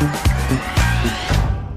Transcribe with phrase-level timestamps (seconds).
[0.00, 0.29] Thank you.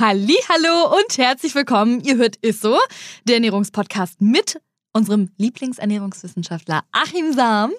[0.00, 2.00] Hallo und herzlich willkommen.
[2.00, 2.78] Ihr hört Isso,
[3.24, 4.60] der Ernährungspodcast mit
[4.92, 7.72] unserem Lieblingsernährungswissenschaftler Achim Sam.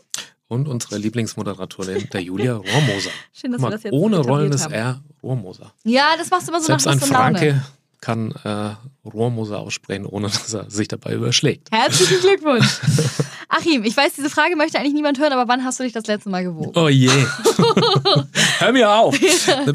[0.49, 3.11] Und unsere Lieblingsmoderatorin, der Julia Rohrmoser.
[3.31, 4.73] Schön, dass Mal, wir das jetzt Ohne rollendes haben.
[4.73, 5.71] R, Rohrmoser.
[5.85, 7.39] Ja, das machst du immer so Selbst nach ein und Laune.
[7.39, 7.65] Franke
[8.01, 11.71] kann äh, Rohrmoser aussprechen, ohne dass er sich dabei überschlägt.
[11.71, 12.79] Herzlichen Glückwunsch.
[13.51, 16.05] Achim, ich weiß, diese Frage möchte eigentlich niemand hören, aber wann hast du dich das
[16.05, 16.71] letzte Mal gewogen?
[16.75, 17.09] Oh je.
[18.59, 19.17] Hör mir auf.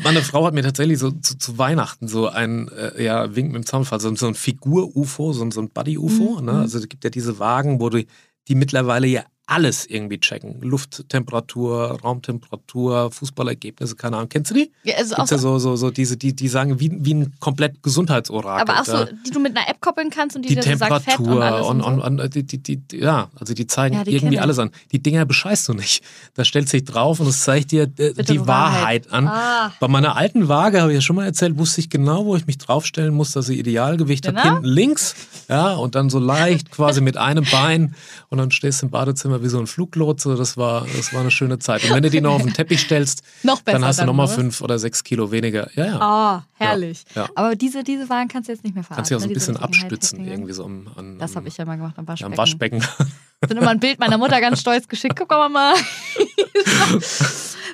[0.03, 3.56] Meine Frau hat mir tatsächlich so zu, zu Weihnachten so ein äh, ja, Wink mit
[3.62, 6.39] dem Zaunfall, so, so ein Figur-UFO, so, ein- so ein Buddy-UFO.
[6.41, 6.47] Mhm.
[6.47, 6.53] Ne?
[6.53, 8.05] Also es gibt ja diese Wagen, wo du
[8.48, 10.62] die mittlerweile ja alles irgendwie checken.
[10.62, 14.31] Lufttemperatur, Raumtemperatur, Fußballergebnisse, keine Ahnung.
[14.31, 14.73] Kennst du die?
[14.84, 17.83] Ja, also auch ja so, so, so, diese, die, die sagen wie, wie ein komplett
[17.83, 18.69] Gesundheitsorakel.
[18.69, 20.78] aber auch so, die du mit einer App koppeln kannst und die, die dir so
[20.78, 22.06] sagt Fett und Temperatur alles und, und, so.
[22.06, 24.41] und, und die, die, die, ja, also die zeigen Ja, die irgendwie ich.
[24.41, 24.70] alles an.
[24.92, 26.03] Die Dinger bescheißt du nicht.
[26.34, 28.75] Da stellt sich drauf und es zeigt dir äh, die Wahrheit.
[28.75, 29.28] Wahrheit an.
[29.28, 29.72] Ah.
[29.78, 32.47] Bei meiner alten Waage, habe ich ja schon mal erzählt, wusste ich genau, wo ich
[32.47, 34.37] mich draufstellen muss, dass sie Idealgewicht hat.
[34.37, 34.55] Genau.
[34.55, 35.15] Hinten links,
[35.49, 37.94] ja, und dann so leicht quasi mit einem Bein
[38.31, 40.37] und dann stehst du im Badezimmer wie so ein Fluglotse.
[40.37, 41.84] Das war, das war eine schöne Zeit.
[41.84, 44.28] Und wenn du die noch auf den Teppich stellst, Noch besser dann hast du nochmal
[44.28, 45.71] fünf oder sechs Kilo weniger.
[45.75, 46.00] Ja, ja.
[46.00, 47.05] Ah, herrlich.
[47.15, 47.28] Ja, ja.
[47.34, 48.97] Aber diese, diese Waren kannst du jetzt nicht mehr verraten.
[48.99, 49.34] Kannst dich auch so ein ne?
[49.34, 52.37] Diese bisschen abstützen, irgendwie so am, an, Das habe ich ja mal gemacht am ja,
[52.37, 52.83] Waschbecken.
[52.83, 53.15] am Waschbecken.
[53.44, 55.15] Ich bin immer ein Bild meiner Mutter ganz stolz geschickt.
[55.19, 55.75] Guck mal, Mama.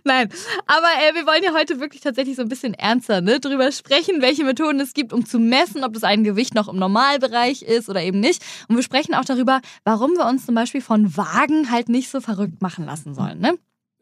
[0.05, 0.29] Nein,
[0.67, 4.23] aber äh, wir wollen ja heute wirklich tatsächlich so ein bisschen ernster ne, drüber sprechen,
[4.23, 7.89] welche Methoden es gibt, um zu messen, ob das ein Gewicht noch im Normalbereich ist
[7.89, 8.43] oder eben nicht.
[8.69, 12.21] Und wir sprechen auch darüber, warum wir uns zum Beispiel von Wagen halt nicht so
[12.21, 13.41] verrückt machen lassen sollen.
[13.41, 13.59] Ne?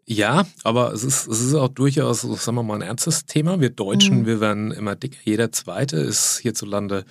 [0.06, 3.60] Ja, aber es ist, es ist auch durchaus, sagen wir mal, ein ernstes Thema.
[3.60, 4.26] Wir Deutschen, Mhm.
[4.26, 5.18] wir werden immer dicker.
[5.24, 7.04] Jeder Zweite ist hierzulande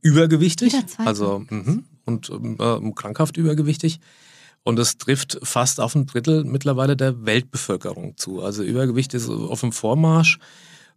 [0.00, 0.72] übergewichtig.
[0.72, 1.08] Jeder Zweite?
[1.08, 4.00] Also, mhm, und ähm, äh, krankhaft übergewichtig.
[4.64, 8.42] Und es trifft fast auf ein Drittel mittlerweile der Weltbevölkerung zu.
[8.42, 10.38] Also Übergewicht ist auf dem Vormarsch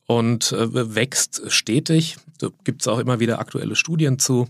[0.06, 2.18] und äh, wächst stetig.
[2.38, 4.48] Da gibt es auch immer wieder aktuelle Studien zu.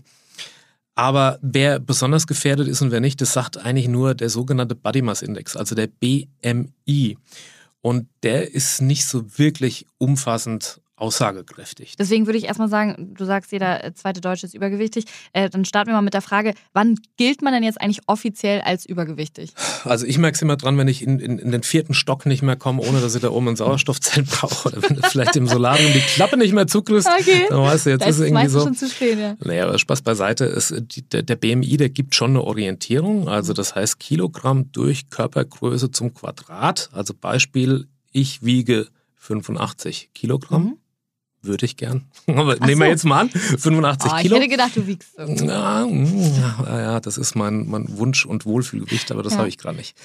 [0.94, 5.02] Aber wer besonders gefährdet ist und wer nicht, das sagt eigentlich nur der sogenannte Body
[5.02, 7.18] Mass Index, also der BMI.
[7.82, 11.94] Und der ist nicht so wirklich umfassend aussagekräftig.
[11.98, 15.04] Deswegen würde ich erstmal sagen, du sagst, jeder äh, zweite Deutsche ist übergewichtig.
[15.32, 18.60] Äh, dann starten wir mal mit der Frage, wann gilt man denn jetzt eigentlich offiziell
[18.62, 19.52] als übergewichtig?
[19.84, 22.42] Also ich merke es immer dran, wenn ich in, in, in den vierten Stock nicht
[22.42, 24.68] mehr komme, ohne dass ich da oben ein Sauerstoffzelt brauche.
[24.68, 27.46] Oder wenn du vielleicht im Solarium die Klappe nicht mehr zukriegst, Okay.
[27.48, 28.60] dann weißt du, jetzt Da ist ist es irgendwie so.
[28.60, 29.36] schon zu spät, ja.
[29.44, 30.44] Naja, aber Spaß beiseite.
[30.46, 33.28] Es, die, der, der BMI, der gibt schon eine Orientierung.
[33.28, 36.88] Also das heißt Kilogramm durch Körpergröße zum Quadrat.
[36.92, 40.62] Also Beispiel, ich wiege 85 Kilogramm.
[40.64, 40.76] Mhm.
[41.46, 42.04] Würde ich gern.
[42.26, 42.90] Aber Ach nehmen wir so.
[42.92, 43.30] jetzt mal an.
[43.30, 44.36] 85 Oh, ich Kilo.
[44.36, 45.44] hätte gedacht, du wiegst so.
[45.44, 45.86] Ja,
[46.66, 49.38] ja, das ist mein, mein Wunsch- und Wohlfühlgewicht, aber das Ja.
[49.40, 49.96] habe ich gerade nicht,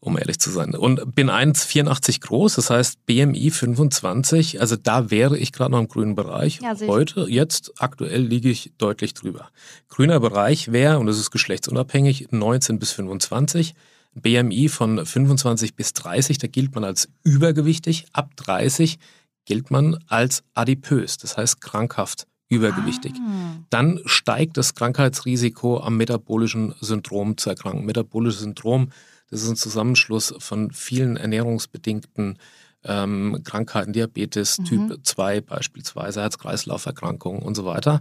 [0.00, 0.74] um ehrlich zu sein.
[0.74, 5.88] Und bin 1,84 groß, das heißt BMI 25, also da wäre ich gerade noch im
[5.88, 6.60] grünen Bereich.
[6.62, 6.86] Ja, ich.
[6.88, 9.48] Heute, jetzt, aktuell liege ich deutlich drüber.
[9.88, 13.74] Grüner Bereich wäre, und das ist geschlechtsunabhängig, 19 bis 25.
[14.14, 18.06] BMI von 25 bis 30, da gilt man als übergewichtig.
[18.12, 18.98] Ab 30
[19.46, 23.56] gilt man als adipös, das heißt krankhaft übergewichtig Ah.
[23.70, 27.84] dann steigt das Krankheitsrisiko am metabolischen Syndrom zu erkranken.
[27.86, 28.90] Metabolisches Syndrom,
[29.30, 32.38] das ist ein Zusammenschluss von vielen ernährungsbedingten
[32.84, 34.64] ähm, Krankheiten, Diabetes, Mhm.
[34.64, 38.00] Typ 2 beispielsweise, Herz-Kreislauf-Erkrankungen und so weiter.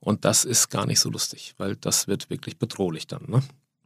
[0.00, 3.22] Und das ist gar nicht so lustig, weil das wird wirklich bedrohlich dann.
[3.26, 3.40] Ne?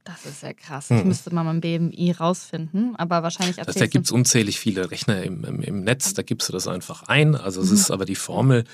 [0.04, 0.90] Das ist ja krass.
[0.90, 0.98] Hm.
[0.98, 4.90] Ich müsste mal mein BMI rausfinden, aber wahrscheinlich Das, erzählst da gibt es unzählig viele
[4.90, 7.36] Rechner im, im, im Netz, da gibst du das einfach ein.
[7.36, 7.74] Also es Mhm.
[7.76, 8.64] ist aber die Formel,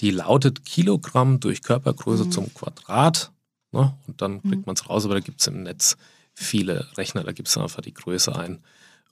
[0.00, 2.30] die lautet Kilogramm durch Körpergröße Mhm.
[2.30, 3.32] zum Quadrat.
[3.72, 3.96] Ne?
[4.06, 4.62] Und dann kriegt Mhm.
[4.66, 5.96] man es raus, aber da gibt es im Netz
[6.34, 8.62] viele Rechner, da gibst du einfach die Größe ein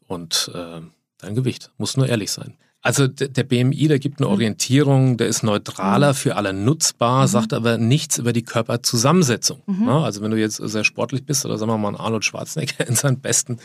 [0.06, 0.80] und äh,
[1.18, 1.72] dein Gewicht.
[1.78, 2.56] Muss nur ehrlich sein.
[2.86, 4.34] Also der BMI, der gibt eine mhm.
[4.34, 6.16] Orientierung, der ist neutraler mhm.
[6.16, 7.28] für alle nutzbar, mhm.
[7.28, 9.62] sagt aber nichts über die Körperzusammensetzung.
[9.64, 9.88] Mhm.
[9.88, 13.20] Also wenn du jetzt sehr sportlich bist oder sagen wir mal Arnold Schwarzenegger in seinen
[13.20, 13.58] besten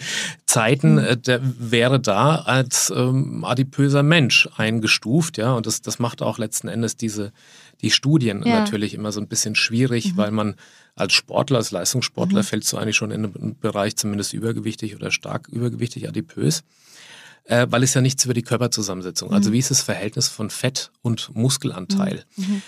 [0.45, 1.00] Zeiten, mhm.
[1.00, 5.51] Äh, der wäre da als ähm, adipöser Mensch eingestuft, ja.
[5.51, 7.33] Und das, das macht auch letzten Endes diese
[7.81, 8.60] die Studien ja.
[8.60, 10.18] natürlich immer so ein bisschen schwierig, mhm.
[10.18, 10.56] weil man
[10.95, 15.50] als Sportler, als Leistungssportler fällst du eigentlich schon in einem Bereich zumindest übergewichtig oder stark
[15.50, 16.63] übergewichtig adipös
[17.50, 19.31] äh, weil es ja nichts über die Körperzusammensetzung.
[19.31, 19.54] Also mhm.
[19.54, 22.24] wie ist das Verhältnis von Fett und Muskelanteil?
[22.36, 22.46] Mhm.
[22.46, 22.62] mhm.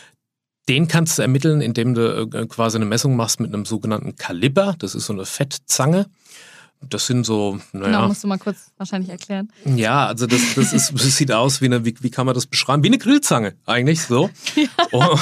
[0.69, 4.75] Den kannst du ermitteln, indem du äh, quasi eine Messung machst mit einem sogenannten Kaliber.
[4.77, 6.05] Das ist so eine Fettzange.
[6.87, 7.87] Das sind so, naja.
[7.87, 9.51] Genau, musst du mal kurz wahrscheinlich erklären.
[9.65, 12.45] Ja, also das, das, ist, das sieht aus wie eine, wie, wie kann man das
[12.45, 12.83] beschreiben?
[12.83, 14.29] Wie eine Grillzange eigentlich so.
[14.55, 14.67] ja.
[14.91, 15.17] Oh.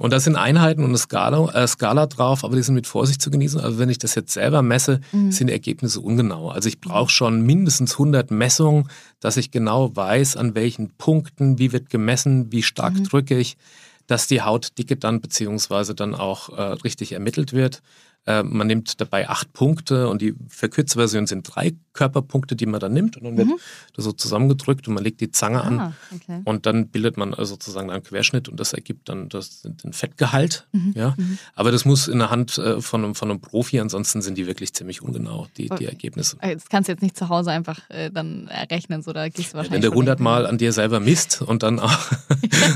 [0.00, 3.20] Und da sind Einheiten und eine Skala, äh, Skala drauf, aber die sind mit Vorsicht
[3.20, 3.60] zu genießen.
[3.60, 5.30] Also wenn ich das jetzt selber messe, mhm.
[5.30, 6.48] sind die Ergebnisse ungenau.
[6.48, 8.88] Also ich brauche schon mindestens 100 Messungen,
[9.20, 13.04] dass ich genau weiß, an welchen Punkten, wie wird gemessen, wie stark mhm.
[13.04, 13.58] drücke ich,
[14.06, 17.82] dass die Hautdicke dann beziehungsweise dann auch äh, richtig ermittelt wird.
[18.26, 22.78] Äh, man nimmt dabei acht Punkte und die verkürzte Version sind drei Körperpunkte, die man
[22.78, 23.58] dann nimmt und dann wird mhm.
[23.94, 26.42] das so zusammengedrückt und man legt die Zange ah, an okay.
[26.44, 30.68] und dann bildet man also sozusagen einen Querschnitt und das ergibt dann das, den Fettgehalt.
[30.72, 30.92] Mhm.
[30.94, 31.14] Ja?
[31.16, 31.38] Mhm.
[31.54, 34.46] Aber das muss in der Hand äh, von, einem, von einem Profi, ansonsten sind die
[34.46, 36.36] wirklich ziemlich ungenau, die, die Ergebnisse.
[36.40, 39.54] Äh, das kannst du jetzt nicht zu Hause einfach äh, dann errechnen, so da gehst
[39.54, 39.82] du wahrscheinlich.
[39.82, 41.98] Wenn du hundertmal an dir selber misst und dann auch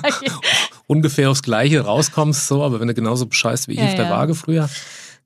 [0.87, 4.11] ungefähr aufs Gleiche rauskommst, so, aber wenn du genauso bescheißt wie ich ja, auf der
[4.11, 4.69] Waage früher,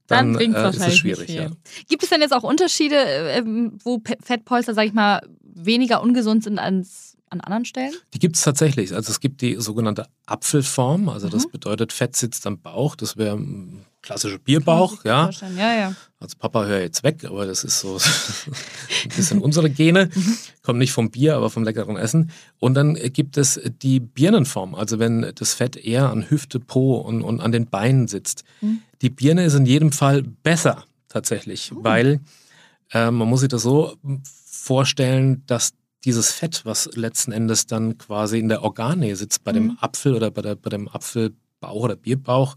[0.09, 1.29] dann, dann äh, ist es schwierig.
[1.29, 1.51] Ja.
[1.89, 3.43] Gibt es denn jetzt auch Unterschiede, äh,
[3.85, 7.93] wo Fettpolster, sag ich mal, weniger ungesund sind als an anderen Stellen?
[8.15, 8.95] Die gibt es tatsächlich.
[8.95, 11.09] Also es gibt die sogenannte Apfelform.
[11.09, 11.33] Also mhm.
[11.33, 12.97] das bedeutet, Fett sitzt am Bauch.
[12.97, 13.39] Das wäre
[13.99, 15.05] ein klassischer Bierbauch.
[15.05, 15.31] Ja.
[15.57, 15.95] ja, ja.
[16.21, 17.99] Also Papa hört jetzt weg, aber das ist so
[19.05, 20.11] ein bisschen unsere Gene.
[20.19, 20.37] Mhm.
[20.63, 22.31] Kommt nicht vom Bier, aber vom leckeren Essen.
[22.59, 24.75] Und dann gibt es die Birnenform.
[24.75, 28.45] Also wenn das Fett eher an Hüfte, Po und, und an den Beinen sitzt.
[28.61, 28.81] Mhm.
[29.01, 31.85] Die Birne ist in jedem Fall besser tatsächlich, mhm.
[31.85, 32.21] weil
[32.93, 33.97] äh, man muss sich das so
[34.51, 35.73] vorstellen, dass
[36.05, 39.57] dieses Fett, was letzten Endes dann quasi in der Organe sitzt, bei mhm.
[39.57, 42.57] dem Apfel oder bei, der, bei dem Apfelbauch oder Bierbauch,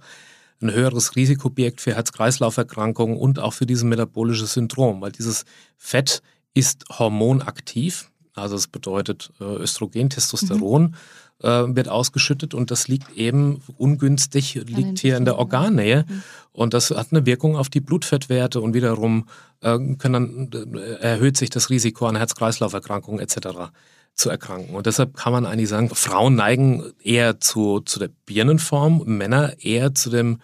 [0.62, 5.46] ein höheres Risikoobjekt für Herz-Kreislauf-Erkrankungen und auch für dieses metabolische Syndrom, weil dieses
[5.78, 6.22] Fett
[6.54, 10.96] ist hormonaktiv, also es bedeutet äh, Östrogen, Testosteron
[11.42, 11.48] mhm.
[11.48, 16.24] äh, wird ausgeschüttet und das liegt eben ungünstig, liegt hier in der Organnähe mhm.
[16.52, 19.28] und das hat eine Wirkung auf die Blutfettwerte und wiederum
[19.62, 23.72] äh, können äh, erhöht sich das Risiko an Herz-Kreislauf-Erkrankungen etc
[24.14, 24.76] zu erkranken.
[24.76, 29.94] Und deshalb kann man eigentlich sagen, Frauen neigen eher zu, zu der Birnenform, Männer eher
[29.94, 30.40] zu dem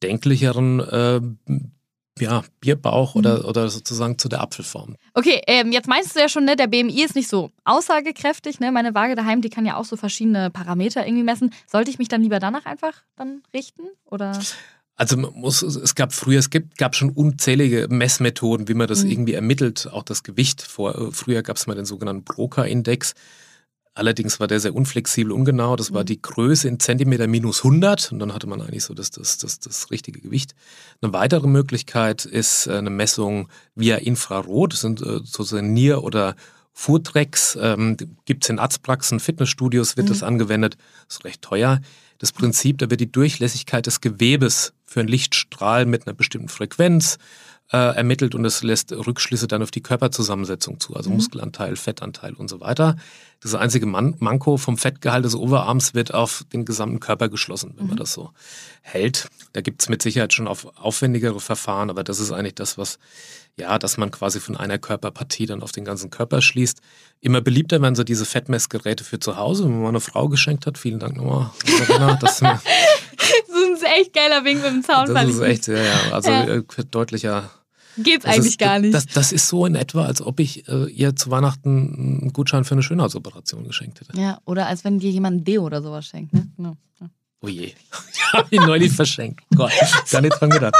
[0.00, 1.20] bedenklicheren äh,
[2.20, 3.18] ja, Bierbauch mhm.
[3.20, 4.96] oder, oder sozusagen zu der Apfelform.
[5.14, 8.60] Okay, ähm, jetzt meinst du ja schon, ne, der BMI ist nicht so aussagekräftig.
[8.60, 8.72] Ne?
[8.72, 11.52] Meine Waage daheim, die kann ja auch so verschiedene Parameter irgendwie messen.
[11.66, 13.84] Sollte ich mich dann lieber danach einfach dann richten?
[14.04, 14.38] Oder?
[14.98, 19.10] Also muss, es gab früher, es gibt, gab schon unzählige Messmethoden, wie man das mhm.
[19.12, 20.60] irgendwie ermittelt, auch das Gewicht.
[20.60, 23.14] Vor, äh, früher gab es mal den sogenannten Broca-Index.
[23.94, 25.76] Allerdings war der sehr unflexibel, ungenau.
[25.76, 26.06] Das war mhm.
[26.06, 29.60] die Größe in Zentimeter minus 100 und dann hatte man eigentlich so das, das, das,
[29.60, 30.56] das richtige Gewicht.
[31.00, 34.72] Eine weitere Möglichkeit ist äh, eine Messung via Infrarot.
[34.72, 36.34] Das sind äh, sozusagen Nier- oder
[36.72, 37.56] Foodtracks.
[37.60, 40.12] Ähm, Gibt es in Arztpraxen, Fitnessstudios wird mhm.
[40.12, 40.76] das angewendet.
[41.06, 41.80] Das ist recht teuer
[42.18, 47.18] das Prinzip, da wird die Durchlässigkeit des Gewebes für einen Lichtstrahl mit einer bestimmten Frequenz
[47.72, 51.16] äh, ermittelt und es lässt Rückschlüsse dann auf die Körperzusammensetzung zu, also mhm.
[51.16, 52.96] Muskelanteil, Fettanteil und so weiter.
[53.40, 57.84] Das einzige Man Manko vom Fettgehalt des Oberarms wird auf den gesamten Körper geschlossen, wenn
[57.84, 57.90] mhm.
[57.90, 58.30] man das so
[58.80, 59.28] hält.
[59.52, 62.98] Da gibt es mit Sicherheit schon auf aufwendigere Verfahren, aber das ist eigentlich das, was,
[63.56, 66.80] ja, dass man quasi von einer Körperpartie dann auf den ganzen Körper schließt.
[67.20, 70.78] Immer beliebter werden so diese Fettmessgeräte für zu Hause, wenn man eine Frau geschenkt hat.
[70.78, 71.50] Vielen Dank nochmal,
[72.20, 75.26] das, das ist ein echt geiler Wink mit dem Zaunfall.
[75.26, 76.00] Das ist echt, ja, ja.
[76.12, 76.44] Also ja.
[76.46, 77.50] Äh, deutlicher
[78.02, 78.94] Geht's das eigentlich ist, gar nicht.
[78.94, 82.64] Das, das, ist so in etwa, als ob ich äh, ihr zu Weihnachten einen Gutschein
[82.64, 84.18] für eine Schönheitsoperation geschenkt hätte.
[84.18, 86.32] Ja, oder als wenn dir jemand ein Deo oder sowas schenkt.
[86.32, 86.48] Ne?
[86.58, 86.76] Ja.
[87.40, 87.66] Oh je.
[88.14, 89.44] Die habe ich neulich verschenkt.
[89.54, 89.72] Gott,
[90.10, 90.74] gar nicht dran gedacht.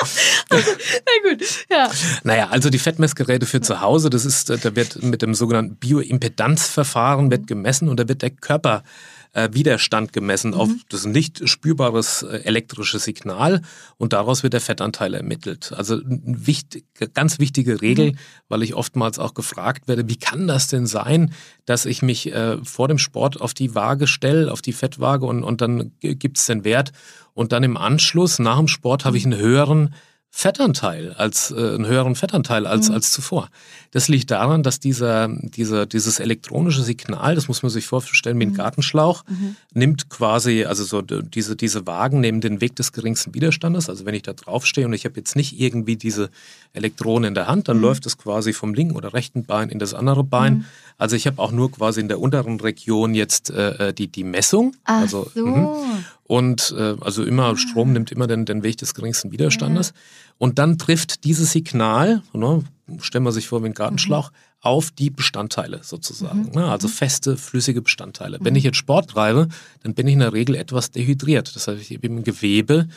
[0.50, 0.70] Also,
[1.06, 1.90] na gut, ja.
[2.24, 7.30] Naja, also die Fettmessgeräte für zu Hause, das ist, da wird mit dem sogenannten Bioimpedanzverfahren
[7.30, 9.17] wird gemessen und da wird der Körper äh,
[9.52, 10.56] Widerstand gemessen mhm.
[10.56, 13.62] auf das nicht spürbares äh, elektrische Signal
[13.96, 15.72] und daraus wird der Fettanteil ermittelt.
[15.76, 18.18] Also eine wichtig, ganz wichtige Regel, mhm.
[18.48, 21.32] weil ich oftmals auch gefragt werde, wie kann das denn sein,
[21.64, 25.44] dass ich mich äh, vor dem Sport auf die Waage stelle, auf die Fettwaage und,
[25.44, 26.92] und dann gibt es den Wert
[27.34, 29.94] und dann im Anschluss, nach dem Sport, habe ich einen höheren
[30.30, 32.94] Fettanteil, als äh, einen höheren Fettanteil als, mhm.
[32.94, 33.48] als zuvor.
[33.90, 38.44] Das liegt daran, dass dieser, dieser, dieses elektronische Signal, das muss man sich vorstellen wie
[38.44, 38.56] ein mhm.
[38.56, 39.56] Gartenschlauch, mhm.
[39.72, 43.88] nimmt quasi, also so diese, diese Wagen nehmen den Weg des geringsten Widerstandes.
[43.88, 46.30] Also wenn ich da draufstehe und ich habe jetzt nicht irgendwie diese
[46.72, 47.84] Elektronen in der Hand, dann mhm.
[47.84, 50.58] läuft es quasi vom linken oder rechten Bein in das andere Bein.
[50.58, 50.64] Mhm.
[50.98, 54.24] Also ich habe auch nur quasi in der unteren Region jetzt äh, äh die, die
[54.24, 54.76] Messung.
[54.84, 55.84] Ach also, so.
[56.28, 56.34] Mhm.
[56.36, 57.56] Und äh, also immer ah.
[57.56, 59.88] Strom nimmt immer den, den Weg des geringsten Widerstandes.
[59.88, 59.94] Ja.
[60.38, 62.64] Und dann trifft dieses Signal, ne,
[63.00, 64.36] stellen wir sich vor wie ein Gartenschlauch, mhm.
[64.60, 66.44] auf die Bestandteile sozusagen.
[66.44, 66.50] Mhm.
[66.54, 66.92] Ne, also mhm.
[66.92, 68.38] feste, flüssige Bestandteile.
[68.38, 68.44] Mhm.
[68.44, 69.48] Wenn ich jetzt Sport treibe,
[69.82, 71.54] dann bin ich in der Regel etwas dehydriert.
[71.54, 72.88] Das heißt, ich habe im Gewebe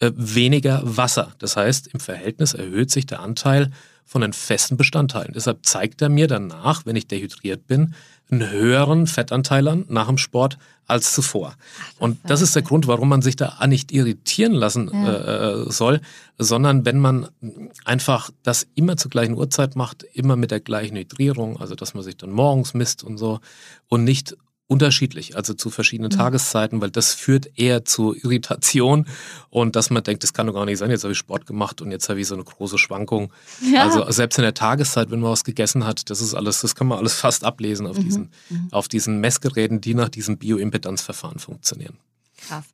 [0.00, 1.32] äh, weniger Wasser.
[1.38, 3.70] Das heißt, im Verhältnis erhöht sich der Anteil
[4.04, 5.32] von den festen Bestandteilen.
[5.34, 7.94] Deshalb zeigt er mir danach, wenn ich dehydriert bin,
[8.30, 11.54] einen höheren Fettanteil an nach dem Sport als zuvor.
[11.98, 15.50] Und das ist der Grund, warum man sich da nicht irritieren lassen ja.
[15.50, 16.00] äh, soll,
[16.38, 17.28] sondern wenn man
[17.84, 22.02] einfach das immer zur gleichen Uhrzeit macht, immer mit der gleichen Hydrierung, also dass man
[22.02, 23.40] sich dann morgens misst und so
[23.88, 24.36] und nicht
[24.72, 26.16] unterschiedlich, also zu verschiedenen mhm.
[26.16, 29.06] Tageszeiten, weil das führt eher zu Irritation
[29.50, 31.82] und dass man denkt, das kann doch gar nicht sein, jetzt habe ich Sport gemacht
[31.82, 33.30] und jetzt habe ich so eine große Schwankung.
[33.70, 33.84] Ja.
[33.84, 36.86] Also selbst in der Tageszeit, wenn man was gegessen hat, das ist alles, das kann
[36.86, 38.04] man alles fast ablesen auf, mhm.
[38.04, 38.68] diesen, mhm.
[38.70, 41.98] auf diesen Messgeräten, die nach diesem Bioimpedanzverfahren funktionieren.
[42.48, 42.64] Krass.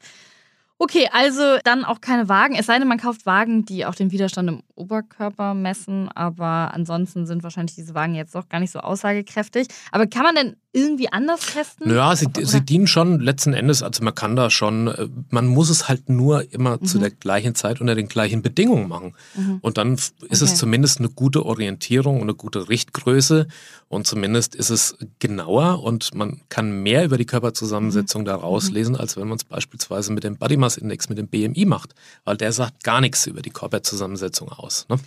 [0.80, 2.54] Okay, also dann auch keine Wagen.
[2.54, 6.08] Es sei denn, man kauft Wagen, die auch den Widerstand im Oberkörper messen.
[6.14, 9.66] Aber ansonsten sind wahrscheinlich diese Wagen jetzt doch gar nicht so aussagekräftig.
[9.90, 11.90] Aber kann man denn irgendwie anders testen?
[11.90, 15.70] Ja, sie, sie, dienen schon letzten Endes, also man kann da schon, äh, man muss
[15.70, 16.84] es halt nur immer mhm.
[16.84, 19.14] zu der gleichen Zeit unter den gleichen Bedingungen machen.
[19.34, 19.58] Mhm.
[19.62, 20.44] Und dann ist okay.
[20.44, 23.48] es zumindest eine gute Orientierung und eine gute Richtgröße
[23.88, 28.26] und zumindest ist es genauer und man kann mehr über die Körperzusammensetzung mhm.
[28.26, 31.64] da rauslesen, als wenn man es beispielsweise mit dem Body Mass Index, mit dem BMI
[31.64, 31.94] macht,
[32.24, 34.86] weil der sagt gar nichts über die Körperzusammensetzung aus.
[34.90, 34.98] Ne?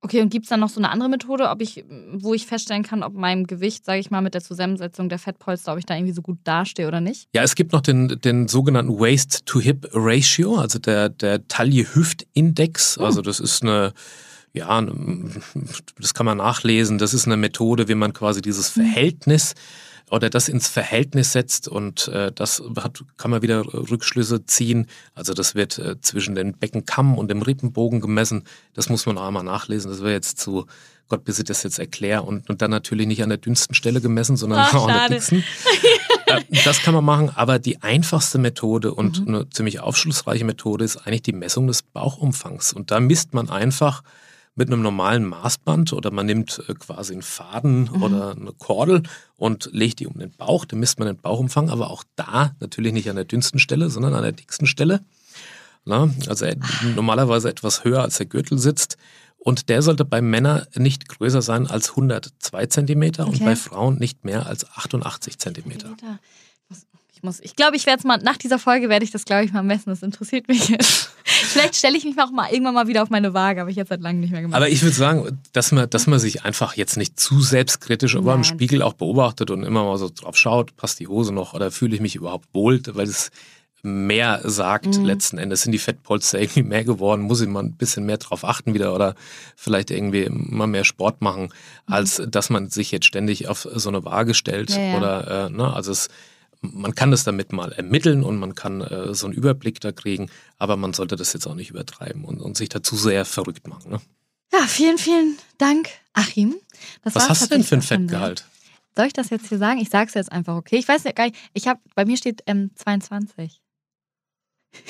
[0.00, 2.82] Okay, und gibt es dann noch so eine andere Methode, ob ich, wo ich feststellen
[2.82, 5.94] kann, ob meinem Gewicht, sage ich mal, mit der Zusammensetzung der Fettpolster, ob ich da
[5.94, 7.28] irgendwie so gut dastehe oder nicht?
[7.34, 12.98] Ja, es gibt noch den, den sogenannten Waist-to-Hip-Ratio, also der, der Taille-Hüft-Index.
[12.98, 13.04] Oh.
[13.04, 13.92] Also das ist eine,
[14.52, 14.80] ja,
[16.00, 16.98] das kann man nachlesen.
[16.98, 18.82] Das ist eine Methode, wie man quasi dieses hm.
[18.82, 24.46] Verhältnis mhm oder das ins Verhältnis setzt und äh, das hat, kann man wieder Rückschlüsse
[24.46, 24.86] ziehen.
[25.14, 28.44] Also das wird äh, zwischen den Beckenkamm und dem Rippenbogen gemessen.
[28.74, 29.90] Das muss man auch einmal nachlesen.
[29.90, 30.66] Das wäre jetzt zu,
[31.08, 32.22] Gott, bis ich das jetzt erkläre.
[32.22, 35.08] Und, und dann natürlich nicht an der dünnsten Stelle gemessen, sondern Ach, auch an der
[35.08, 35.44] dicksten.
[36.26, 39.34] äh, das kann man machen, aber die einfachste Methode und mhm.
[39.34, 42.72] eine ziemlich aufschlussreiche Methode ist eigentlich die Messung des Bauchumfangs.
[42.72, 44.02] Und da misst man einfach
[44.58, 48.02] mit einem normalen Maßband oder man nimmt äh, quasi einen Faden mhm.
[48.02, 49.04] oder eine Kordel
[49.36, 52.92] und legt die um den Bauch, dann misst man den Bauchumfang, aber auch da natürlich
[52.92, 55.00] nicht an der dünnsten Stelle, sondern an der dicksten Stelle.
[55.84, 56.44] Na, also
[56.96, 58.98] normalerweise etwas höher als der Gürtel sitzt.
[59.38, 63.38] Und der sollte bei Männern nicht größer sein als 102 Zentimeter okay.
[63.38, 65.96] und bei Frauen nicht mehr als 88 Zentimeter.
[67.18, 69.44] Ich muss, ich glaube, ich werde es mal, nach dieser Folge werde ich das, glaube
[69.44, 69.90] ich, mal messen.
[69.90, 71.10] Das interessiert mich jetzt.
[71.24, 73.88] Vielleicht stelle ich mich auch mal irgendwann mal wieder auf meine Waage, habe ich jetzt
[73.88, 74.56] seit langem nicht mehr gemacht.
[74.56, 78.34] Aber ich würde sagen, dass man, dass man sich einfach jetzt nicht zu selbstkritisch, aber
[78.34, 81.72] im Spiegel auch beobachtet und immer mal so drauf schaut, passt die Hose noch oder
[81.72, 83.32] fühle ich mich überhaupt wohl, weil es
[83.82, 85.04] mehr sagt mhm.
[85.04, 85.62] letzten Endes.
[85.62, 87.22] Sind die Fettpolster irgendwie mehr geworden?
[87.22, 89.16] Muss ich mal ein bisschen mehr drauf achten wieder oder
[89.56, 91.46] vielleicht irgendwie mal mehr Sport machen,
[91.86, 91.92] mhm.
[91.92, 94.96] als dass man sich jetzt ständig auf so eine Waage stellt ja, ja.
[94.96, 96.08] oder, äh, ne, also es
[96.60, 100.30] man kann das damit mal ermitteln und man kann äh, so einen Überblick da kriegen,
[100.56, 103.92] aber man sollte das jetzt auch nicht übertreiben und, und sich dazu sehr verrückt machen.
[103.92, 104.00] Ne?
[104.52, 106.56] Ja, vielen, vielen Dank, Achim.
[107.02, 108.44] Das Was hast du denn für ein Fettgehalt?
[108.96, 109.78] Soll ich das jetzt hier sagen?
[109.78, 110.76] Ich sage es jetzt einfach, okay?
[110.76, 113.62] Ich weiß ja gar nicht, ich habe, bei mir steht ähm, 22.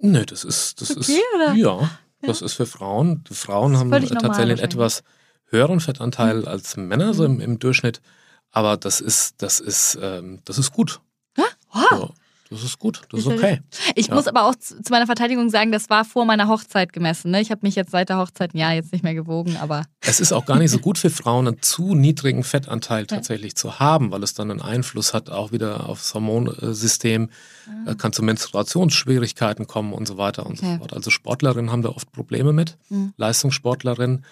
[0.00, 1.54] Nö, das ist, das okay, ist, oder?
[1.54, 1.90] ja,
[2.22, 2.46] das ja.
[2.46, 3.24] ist für Frauen.
[3.28, 5.02] Die Frauen haben tatsächlich einen etwas
[5.46, 6.48] höheren Fettanteil mhm.
[6.48, 8.00] als Männer, so im, im Durchschnitt.
[8.50, 11.00] Aber das ist, das ist, ähm, das ist gut.
[11.36, 11.90] Ah, wow.
[12.00, 12.08] Ja,
[12.50, 13.60] das ist gut, das ist okay.
[13.94, 14.14] Ich ja.
[14.14, 17.30] muss aber auch zu meiner Verteidigung sagen, das war vor meiner Hochzeit gemessen.
[17.30, 17.42] Ne?
[17.42, 19.84] Ich habe mich jetzt seit der Hochzeit ja jetzt nicht mehr gewogen, aber.
[20.00, 23.78] Es ist auch gar nicht so gut für Frauen, einen zu niedrigen Fettanteil tatsächlich zu
[23.80, 27.28] haben, weil es dann einen Einfluss hat auch wieder aufs Hormonsystem.
[27.86, 27.94] Ah.
[27.94, 30.72] Kann zu Menstruationsschwierigkeiten kommen und so weiter und okay.
[30.72, 30.94] so fort.
[30.94, 33.12] Also Sportlerinnen haben da oft Probleme mit, mhm.
[33.18, 34.24] Leistungssportlerinnen.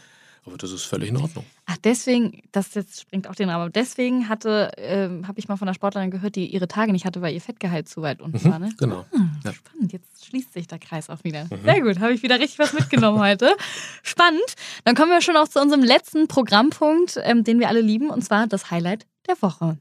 [0.46, 1.44] Aber das ist völlig in Ordnung.
[1.66, 3.72] Ach, deswegen, das jetzt springt auch den Rahmen.
[3.72, 7.20] Deswegen hatte, äh, habe ich mal von einer Sportlerin gehört, die ihre Tage nicht hatte,
[7.20, 8.58] weil ihr Fettgehalt zu weit unten mhm, war.
[8.60, 8.68] Ne?
[8.78, 9.04] Genau.
[9.10, 9.52] Hm, ja.
[9.52, 11.44] Spannend, jetzt schließt sich der Kreis auch wieder.
[11.44, 11.64] Mhm.
[11.64, 13.56] Sehr gut, habe ich wieder richtig was mitgenommen heute.
[14.04, 14.54] Spannend.
[14.84, 18.22] Dann kommen wir schon auch zu unserem letzten Programmpunkt, ähm, den wir alle lieben, und
[18.22, 19.76] zwar das Highlight der Woche.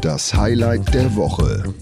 [0.00, 1.74] Das Highlight der Woche.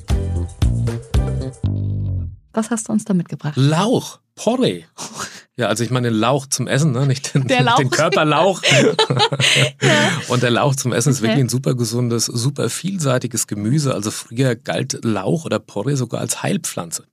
[2.53, 3.55] Was hast du uns da mitgebracht?
[3.57, 4.85] Lauch, Porree.
[5.59, 7.05] Ja, also ich meine den Lauch zum Essen, ne?
[7.07, 7.77] nicht den, Lauch.
[7.77, 8.63] den Körperlauch.
[10.29, 11.29] Und der Lauch zum Essen ist Okay.
[11.29, 13.93] wirklich ein super gesundes, super vielseitiges Gemüse.
[13.95, 17.05] Also früher galt Lauch oder Porree sogar als Heilpflanze.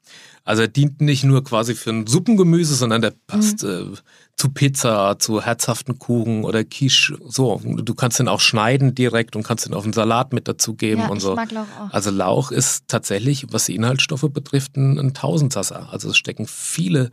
[0.44, 3.94] Also er dient nicht nur quasi für ein Suppengemüse, sondern der passt Mhm.
[3.94, 3.98] äh,
[4.38, 7.18] zu Pizza, zu herzhaften Kuchen oder Quiche.
[7.28, 11.02] So, du kannst den auch schneiden direkt und kannst den auf einen Salat mit dazugeben
[11.02, 11.34] Ja, und ich so.
[11.36, 11.92] mag Lauch auch.
[11.92, 15.90] Also Lauch ist tatsächlich, was die Inhaltsstoffe betrifft, ein, ein Tausendsasser.
[15.92, 17.10] Also es stecken viele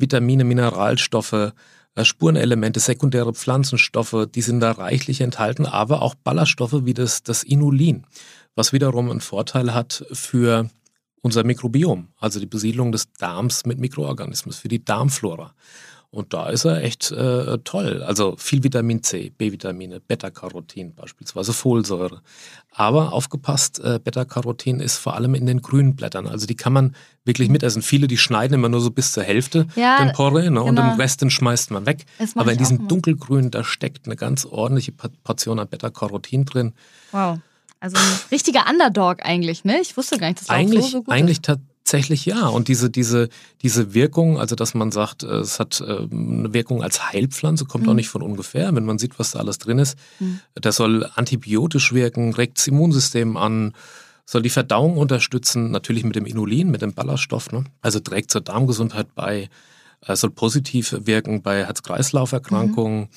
[0.00, 1.52] Vitamine, Mineralstoffe,
[1.94, 7.42] äh, Spurenelemente, sekundäre Pflanzenstoffe, die sind da reichlich enthalten, aber auch Ballaststoffe wie das, das
[7.42, 8.06] Inulin,
[8.54, 10.68] was wiederum einen Vorteil hat für
[11.22, 15.54] unser Mikrobiom, also die Besiedlung des Darms mit Mikroorganismen, für die Darmflora.
[16.12, 18.02] Und da ist er echt äh, toll.
[18.02, 22.20] Also viel Vitamin C, B-Vitamine, Beta-Carotin beispielsweise, Folsäure.
[22.72, 26.26] Aber aufgepasst, äh, Beta-Carotin ist vor allem in den grünen Blättern.
[26.26, 27.80] Also die kann man wirklich mitessen.
[27.82, 30.60] Viele, die schneiden immer nur so bis zur Hälfte Ja, den Porree ne?
[30.60, 30.90] und genau.
[30.90, 32.04] den Rest, den schmeißt man weg.
[32.18, 32.88] Das Aber in diesem immer.
[32.88, 36.72] dunkelgrün, da steckt eine ganz ordentliche Portion an Beta-Carotin drin.
[37.12, 37.38] Wow.
[37.78, 39.80] Also ein richtiger Underdog eigentlich, ne?
[39.80, 41.40] Ich wusste gar nicht, dass Eigentlich, so, so gut eigentlich
[41.90, 42.46] tatsächlich ja.
[42.46, 43.28] Und diese, diese,
[43.62, 47.84] diese Wirkung, also dass man sagt, äh, es hat ähm, eine Wirkung als Heilpflanze, kommt
[47.84, 47.90] Mhm.
[47.90, 48.72] auch nicht von ungefähr.
[48.74, 49.98] Wenn man sieht, was da alles drin ist,
[50.54, 53.74] das soll antibiotisch wirken, regt das Immunsystem an,
[54.24, 57.50] soll die Verdauung unterstützen, natürlich mit dem Inulin, mit dem Ballaststoff.
[57.50, 57.64] Ne?
[57.82, 59.48] Also trägt zur Darmgesundheit bei,
[60.06, 63.08] äh, soll positiv wirken bei Herz-Kreislauf-Erkrankungen.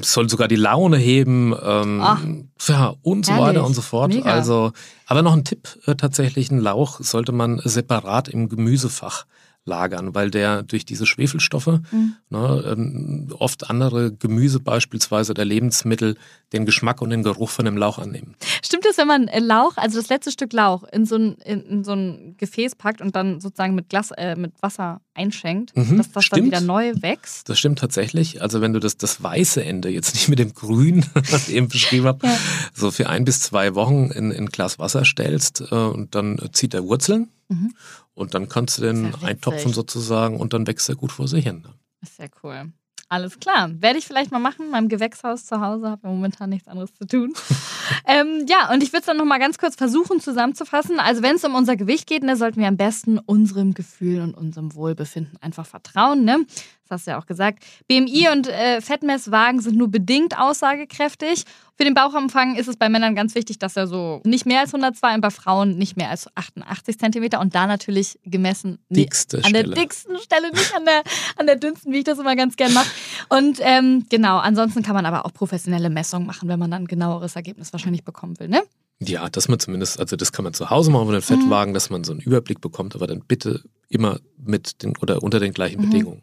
[0.00, 2.18] Soll sogar die Laune heben, ähm, Ah.
[2.66, 3.48] ja, und so Herrlich.
[3.48, 4.12] weiter und so fort.
[4.12, 4.30] Mega.
[4.32, 4.72] Also,
[5.06, 9.26] aber noch ein Tipp, äh, tatsächlich, ein Lauch sollte man separat im Gemüsefach
[9.64, 12.14] lagern, weil der durch diese Schwefelstoffe Mhm.
[12.30, 16.16] ne, ähm, oft andere Gemüse beispielsweise oder Lebensmittel
[16.52, 18.34] den Geschmack und den Geruch von dem Lauch annehmen.
[18.64, 21.62] Stimmt es, wenn man äh, Lauch, also das letzte Stück Lauch, in so ein, in,
[21.62, 25.96] in so ein Gefäß packt und dann sozusagen mit, Glas, äh, mit Wasser einschenkt, Mhm,
[25.98, 26.46] dass das dann stimmt.
[26.46, 27.48] wieder neu wächst?
[27.48, 28.42] Das stimmt tatsächlich.
[28.42, 31.68] Also wenn du das, das weiße Ende, jetzt nicht mit dem Grün, was ich eben
[31.68, 32.36] beschrieben habe, Ja.
[32.74, 36.38] so für ein bis zwei Wochen in, in ein Glas Wasser stellst äh, und dann
[36.52, 37.74] zieht er Wurzeln Mhm.
[38.14, 41.44] Und dann kannst du den ja eintopfen sozusagen und dann wächst er gut vor sich
[41.44, 41.66] hin.
[42.02, 42.72] Ist ja cool.
[43.12, 43.70] Alles klar.
[43.82, 44.64] Werde ich vielleicht mal machen.
[44.64, 47.34] In meinem Gewächshaus zu Hause habe ja momentan nichts anderes zu tun.
[48.06, 50.98] ähm, ja, und ich würde es dann nochmal ganz kurz versuchen zusammenzufassen.
[50.98, 54.34] Also, wenn es um unser Gewicht geht, ne, sollten wir am besten unserem Gefühl und
[54.34, 56.24] unserem Wohlbefinden einfach vertrauen.
[56.24, 56.46] Ne?
[56.88, 57.64] Das hast du ja auch gesagt.
[57.88, 61.44] BMI und äh, Fettmesswagen sind nur bedingt aussagekräftig.
[61.76, 64.74] Für den Bauchumfang ist es bei Männern ganz wichtig, dass er so nicht mehr als
[64.74, 69.52] 102 und bei Frauen nicht mehr als 88 Zentimeter und da natürlich gemessen Dickste an
[69.52, 69.74] der Stelle.
[69.74, 71.02] dicksten Stelle, nicht an der,
[71.36, 72.90] an der dünnsten, wie ich das immer ganz gern mache.
[73.30, 76.88] Und ähm, genau, ansonsten kann man aber auch professionelle Messungen machen, wenn man dann ein
[76.88, 78.62] genaueres Ergebnis wahrscheinlich bekommen will, ne?
[79.00, 81.90] Ja, dass man zumindest, also das kann man zu Hause machen mit den Fettwagen, dass
[81.90, 85.80] man so einen Überblick bekommt, aber dann bitte immer mit den oder unter den gleichen
[85.80, 86.22] Bedingungen.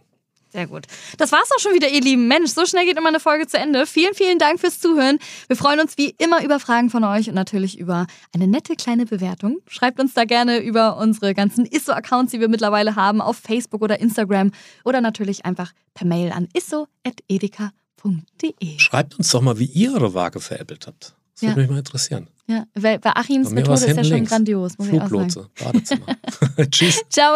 [0.52, 0.86] Sehr gut.
[1.18, 2.28] Das war's auch schon wieder, ihr Lieben.
[2.28, 3.86] Mensch, so schnell geht immer eine Folge zu Ende.
[3.86, 5.20] Vielen, vielen Dank fürs Zuhören.
[5.48, 9.06] Wir freuen uns wie immer über Fragen von euch und natürlich über eine nette kleine
[9.06, 9.60] Bewertung.
[9.68, 14.00] Schreibt uns da gerne über unsere ganzen Isso-Accounts, die wir mittlerweile haben, auf Facebook oder
[14.00, 14.50] Instagram
[14.84, 18.80] oder natürlich einfach per Mail an isso.edeka.de.
[18.80, 21.14] Schreibt uns doch mal, wie ihr eure Waage veräppelt habt.
[21.36, 21.50] Das Ja.
[21.50, 22.28] würde mich mal interessieren.
[22.48, 24.32] Ja, weil bei Achims Methode ist ja schon links.
[24.32, 25.30] grandios, muss ich auch sagen.
[25.30, 26.16] Fluglotse, Badezimmer.
[26.72, 27.04] Tschüss.
[27.10, 27.36] Ciao.